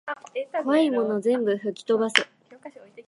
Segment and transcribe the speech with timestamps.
[0.63, 2.27] こわいもの全部ふきとばせ